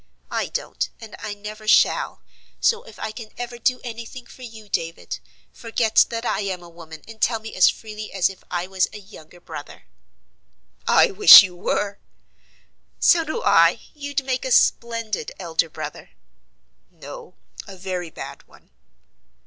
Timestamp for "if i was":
8.27-8.87